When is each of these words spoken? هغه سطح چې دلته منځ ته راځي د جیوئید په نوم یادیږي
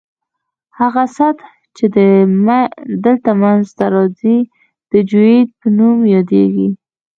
هغه 0.79 1.03
سطح 1.17 1.47
چې 1.75 1.85
دلته 3.05 3.31
منځ 3.41 3.65
ته 3.77 3.85
راځي 3.95 4.37
د 4.91 4.93
جیوئید 5.09 5.49
په 5.59 5.67
نوم 5.77 5.97
یادیږي 6.15 6.67